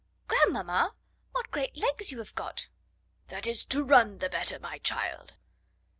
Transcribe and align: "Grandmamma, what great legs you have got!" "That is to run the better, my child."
"Grandmamma, 0.27 0.95
what 1.31 1.51
great 1.51 1.77
legs 1.77 2.11
you 2.11 2.17
have 2.17 2.33
got!" 2.33 2.69
"That 3.27 3.45
is 3.45 3.63
to 3.65 3.83
run 3.83 4.17
the 4.17 4.29
better, 4.29 4.57
my 4.57 4.79
child." 4.79 5.35